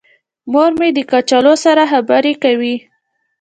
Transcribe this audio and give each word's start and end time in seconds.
مور 0.51 0.71
مې 0.79 0.89
د 0.97 0.99
کچالو 1.11 1.53
سره 1.63 1.83
خبرې 1.91 2.33
کوي. 2.43 2.75